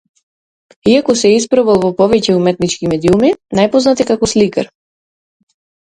Иако 0.93 1.15
се 1.23 1.31
испробал 1.41 1.77
во 1.85 1.93
повеќе 2.01 2.39
уметнички 2.39 2.91
медиуми, 2.95 3.33
најпознат 3.61 4.05
е 4.07 4.11
како 4.15 4.35
сликар. 4.37 4.77